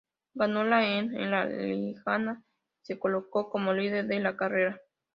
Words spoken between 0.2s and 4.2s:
Ganó la en La Lejana y se colocó como líder de